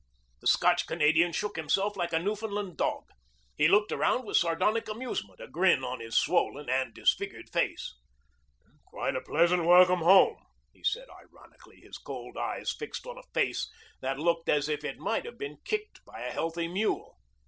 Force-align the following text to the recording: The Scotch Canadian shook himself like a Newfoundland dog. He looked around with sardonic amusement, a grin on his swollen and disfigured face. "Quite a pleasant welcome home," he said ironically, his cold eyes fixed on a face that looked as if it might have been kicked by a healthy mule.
The 0.39 0.47
Scotch 0.47 0.87
Canadian 0.87 1.31
shook 1.31 1.55
himself 1.57 1.95
like 1.95 2.11
a 2.11 2.17
Newfoundland 2.17 2.75
dog. 2.75 3.03
He 3.55 3.67
looked 3.67 3.91
around 3.91 4.25
with 4.25 4.35
sardonic 4.35 4.89
amusement, 4.89 5.39
a 5.39 5.47
grin 5.47 5.83
on 5.83 5.99
his 5.99 6.15
swollen 6.17 6.71
and 6.71 6.91
disfigured 6.91 7.51
face. 7.51 7.93
"Quite 8.83 9.15
a 9.15 9.21
pleasant 9.21 9.63
welcome 9.63 10.01
home," 10.01 10.37
he 10.73 10.83
said 10.83 11.07
ironically, 11.23 11.81
his 11.81 11.99
cold 11.99 12.35
eyes 12.35 12.73
fixed 12.73 13.05
on 13.05 13.19
a 13.19 13.23
face 13.35 13.69
that 13.99 14.17
looked 14.17 14.49
as 14.49 14.67
if 14.67 14.83
it 14.83 14.97
might 14.97 15.25
have 15.25 15.37
been 15.37 15.57
kicked 15.65 16.03
by 16.03 16.21
a 16.21 16.31
healthy 16.31 16.67
mule. 16.67 17.19